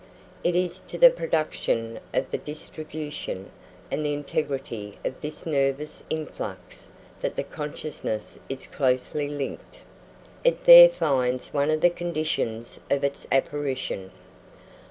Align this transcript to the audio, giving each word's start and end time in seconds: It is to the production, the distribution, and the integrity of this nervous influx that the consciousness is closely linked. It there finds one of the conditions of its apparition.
It 0.43 0.55
is 0.55 0.79
to 0.89 0.97
the 0.97 1.11
production, 1.11 1.99
the 2.11 2.39
distribution, 2.39 3.51
and 3.91 4.03
the 4.03 4.15
integrity 4.15 4.95
of 5.05 5.21
this 5.21 5.45
nervous 5.45 6.01
influx 6.09 6.87
that 7.19 7.35
the 7.35 7.43
consciousness 7.43 8.39
is 8.49 8.65
closely 8.65 9.29
linked. 9.29 9.81
It 10.43 10.63
there 10.63 10.89
finds 10.89 11.53
one 11.53 11.69
of 11.69 11.81
the 11.81 11.91
conditions 11.91 12.79
of 12.89 13.03
its 13.03 13.27
apparition. 13.31 14.09